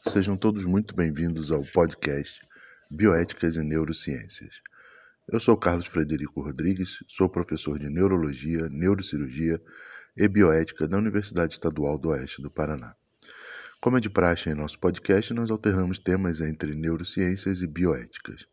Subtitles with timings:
[0.00, 2.40] sejam todos muito bem-vindos ao podcast
[2.90, 4.62] Bioéticas e Neurociências.
[5.28, 9.60] Eu sou Carlos Frederico Rodrigues, sou professor de Neurologia, Neurocirurgia
[10.16, 12.96] e Bioética da Universidade Estadual do Oeste do Paraná.
[13.82, 18.46] Como é de praxe em nosso podcast, nós alternamos temas entre neurociências e bioéticas.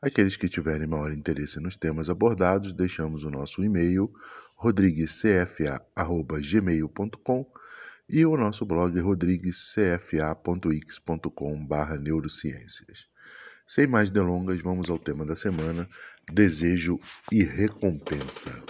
[0.00, 4.08] Aqueles que tiverem maior interesse nos temas abordados, deixamos o nosso e-mail
[4.56, 7.50] rodriguescfa.gmail.com
[8.08, 13.06] e o nosso blog rodriguescfa.x.com.br neurociências.
[13.66, 15.88] Sem mais delongas, vamos ao tema da semana:
[16.32, 16.98] desejo
[17.32, 18.62] e recompensa.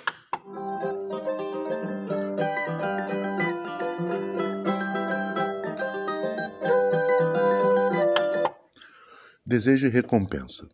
[9.44, 10.68] Desejo e recompensa.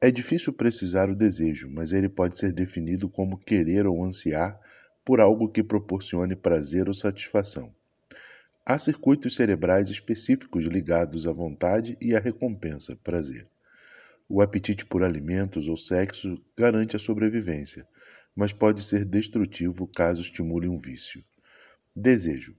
[0.00, 4.60] É difícil precisar o desejo, mas ele pode ser definido como querer ou ansiar
[5.04, 7.75] por algo que proporcione prazer ou satisfação.
[8.68, 13.48] Há circuitos cerebrais específicos ligados à vontade e à recompensa, prazer.
[14.28, 17.86] O apetite por alimentos ou sexo garante a sobrevivência,
[18.34, 21.24] mas pode ser destrutivo caso estimule um vício.
[21.94, 22.56] Desejo.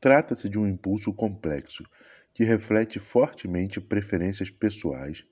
[0.00, 1.84] Trata-se de um impulso complexo
[2.32, 5.26] que reflete fortemente preferências pessoais.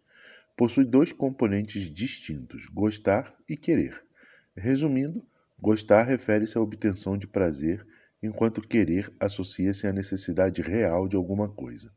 [0.55, 4.05] Possui dois componentes distintos: gostar e querer.
[4.55, 5.27] Resumindo,
[5.59, 7.83] gostar refere-se à obtenção de prazer
[8.23, 11.93] enquanto querer associa-se à necessidade real de alguma coisa.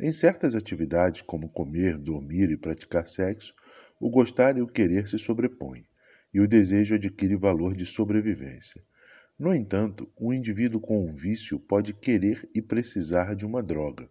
[0.00, 3.52] Em certas atividades, como comer, dormir e praticar sexo,
[4.00, 5.84] o gostar e o querer se sobrepõem,
[6.32, 8.80] e o desejo adquire valor de sobrevivência.
[9.38, 14.08] No entanto, um indivíduo com um vício pode querer e precisar de uma droga,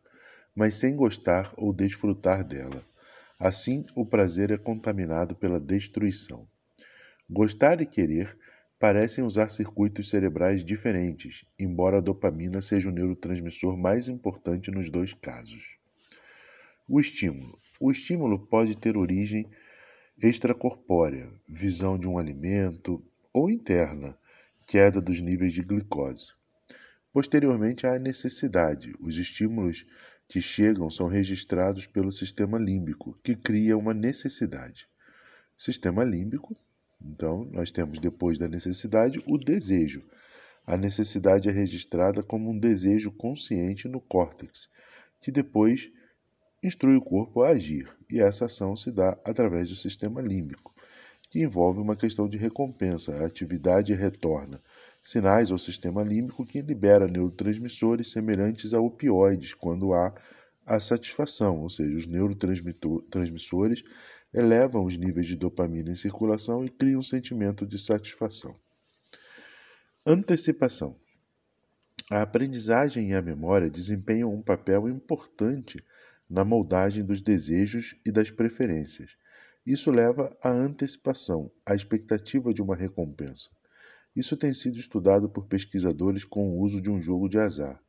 [0.56, 2.84] mas sem gostar ou desfrutar dela.
[3.40, 6.48] Assim, o prazer é contaminado pela destruição.
[7.30, 8.38] Gostar e querer
[8.80, 15.14] parecem usar circuitos cerebrais diferentes, embora a dopamina seja o neurotransmissor mais importante nos dois
[15.14, 15.78] casos.
[16.88, 17.58] O estímulo.
[17.80, 19.50] O estímulo pode ter origem
[20.22, 24.18] extracorpórea, visão de um alimento, ou interna,
[24.68, 26.34] queda dos níveis de glicose.
[27.12, 28.94] Posteriormente, há necessidade.
[29.00, 29.86] Os estímulos
[30.28, 34.88] que chegam são registrados pelo sistema límbico, que cria uma necessidade.
[35.58, 36.56] Sistema límbico
[37.02, 40.04] então, nós temos depois da necessidade o desejo.
[40.66, 44.68] A necessidade é registrada como um desejo consciente no córtex,
[45.22, 45.90] que depois
[46.62, 50.74] instrui o corpo a agir, e essa ação se dá através do sistema límbico,
[51.30, 53.16] que envolve uma questão de recompensa.
[53.16, 54.62] A atividade retorna
[55.02, 60.14] sinais ao sistema límbico que libera neurotransmissores semelhantes a opioides quando há
[60.66, 63.84] a satisfação, ou seja, os neurotransmissores
[64.38, 68.54] elevam os níveis de dopamina em circulação e criam um sentimento de satisfação.
[70.06, 70.96] Antecipação.
[72.12, 75.84] A aprendizagem e a memória desempenham um papel importante
[76.30, 79.18] na moldagem dos desejos e das preferências.
[79.66, 83.50] Isso leva à antecipação, à expectativa de uma recompensa.
[84.16, 87.82] Isso tem sido estudado por pesquisadores com o uso de um jogo de azar.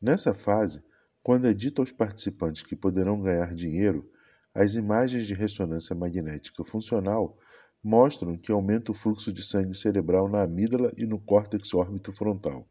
[0.00, 0.82] Nessa fase,
[1.22, 4.08] quando é dito aos participantes que poderão ganhar dinheiro,
[4.54, 7.36] as imagens de ressonância magnética funcional
[7.82, 12.68] mostram que aumenta o fluxo de sangue cerebral na amígdala e no córtex órbito-frontal,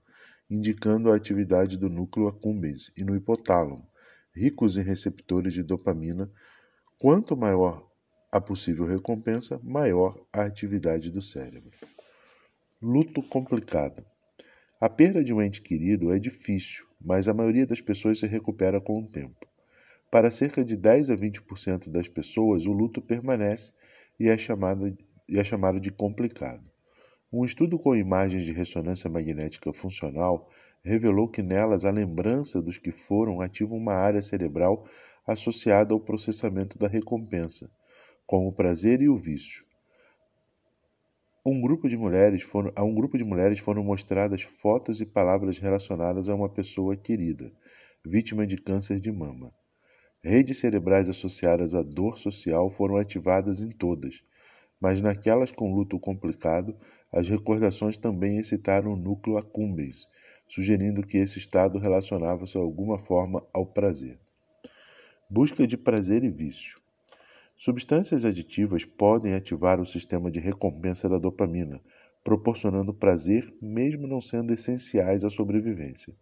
[0.49, 3.87] indicando a atividade do núcleo accumbens e no hipotálamo,
[4.35, 6.29] ricos em receptores de dopamina.
[6.97, 7.89] Quanto maior
[8.31, 11.71] a possível recompensa, maior a atividade do cérebro.
[12.81, 14.05] Luto complicado.
[14.79, 18.79] A perda de um ente querido é difícil, mas a maioria das pessoas se recupera
[18.79, 19.48] com o tempo.
[20.11, 23.73] Para cerca de 10 a 20% das pessoas, o luto permanece
[24.19, 24.97] e é, chamado,
[25.27, 26.67] e é chamado de complicado.
[27.31, 30.49] Um estudo com imagens de ressonância magnética funcional
[30.83, 34.83] revelou que nelas a lembrança dos que foram ativa uma área cerebral
[35.27, 37.69] associada ao processamento da recompensa,
[38.25, 39.63] como o prazer e o vício.
[41.45, 45.59] Um grupo de mulheres foram, a um grupo de mulheres foram mostradas fotos e palavras
[45.59, 47.51] relacionadas a uma pessoa querida,
[48.03, 49.53] vítima de câncer de mama.
[50.21, 54.21] Redes cerebrais associadas à dor social foram ativadas em todas,
[54.79, 56.75] mas naquelas com luto complicado,
[57.09, 60.09] as recordações também excitaram o núcleo accumbens,
[60.45, 64.19] sugerindo que esse estado relacionava-se de alguma forma ao prazer.
[65.29, 66.81] Busca de prazer e vício.
[67.55, 71.81] Substâncias aditivas podem ativar o sistema de recompensa da dopamina,
[72.25, 76.13] proporcionando prazer mesmo não sendo essenciais à sobrevivência.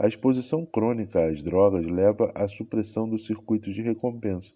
[0.00, 4.54] A exposição crônica às drogas leva à supressão dos circuitos de recompensa,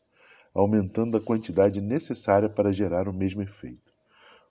[0.55, 3.93] aumentando a quantidade necessária para gerar o mesmo efeito.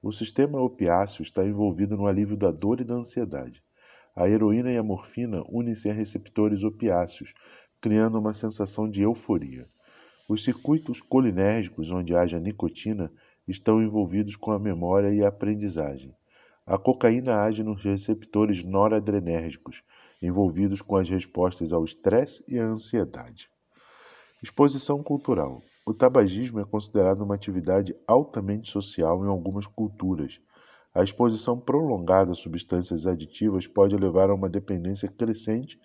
[0.03, 3.63] O sistema opiáceo está envolvido no alívio da dor e da ansiedade.
[4.13, 7.33] A heroína e a morfina unem-se a receptores opiáceos,
[7.79, 9.69] criando uma sensação de euforia.
[10.27, 13.09] Os circuitos colinérgicos onde haja nicotina
[13.47, 16.13] estão envolvidos com a memória e a aprendizagem.
[16.65, 19.83] A cocaína age nos receptores noradrenérgicos,
[20.21, 23.49] envolvidos com as respostas ao estresse e à ansiedade.
[24.41, 25.61] Exposição cultural.
[25.85, 30.39] O tabagismo é considerado uma atividade altamente social em algumas culturas.
[30.93, 35.79] A exposição prolongada a substâncias aditivas pode levar a uma dependência crescente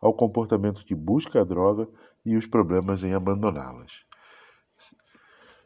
[0.00, 1.88] ao comportamento que busca a droga
[2.24, 4.04] e os problemas em abandoná-las.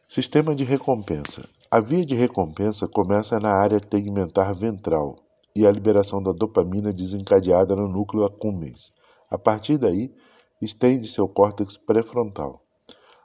[0.07, 1.47] Sistema de recompensa.
[1.73, 5.15] A via de recompensa começa na área tegmentar ventral
[5.55, 8.93] e a liberação da dopamina desencadeada no núcleo accumbens.
[9.27, 10.13] A partir daí,
[10.61, 12.63] estende-se ao córtex pré-frontal.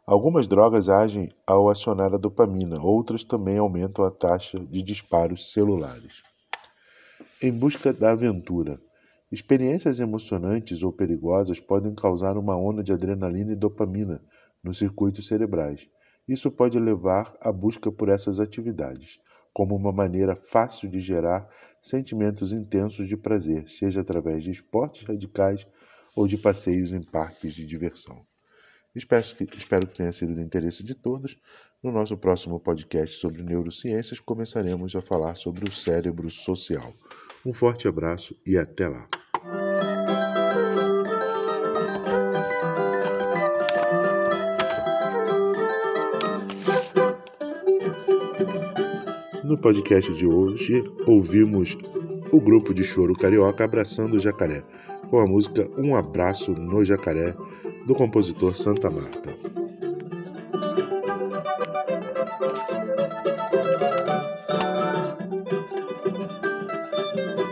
[0.06, 6.22] Algumas drogas agem ao acionar a dopamina, outras também aumentam a taxa de disparos celulares.
[7.42, 8.80] Em busca da aventura.
[9.30, 14.22] Experiências emocionantes ou perigosas podem causar uma onda de adrenalina e dopamina
[14.64, 15.86] nos circuitos cerebrais.
[16.28, 19.18] Isso pode levar à busca por essas atividades,
[19.52, 21.48] como uma maneira fácil de gerar
[21.80, 25.66] sentimentos intensos de prazer, seja através de esportes radicais
[26.14, 28.26] ou de passeios em parques de diversão.
[28.94, 31.38] Espero que, espero que tenha sido do interesse de todos.
[31.82, 36.92] No nosso próximo podcast sobre neurociências, começaremos a falar sobre o cérebro social.
[37.46, 39.08] Um forte abraço e até lá!
[49.48, 51.74] No podcast de hoje, ouvimos
[52.30, 54.62] o grupo de choro carioca abraçando o jacaré,
[55.08, 57.34] com a música Um Abraço no Jacaré,
[57.86, 59.67] do compositor Santa Marta.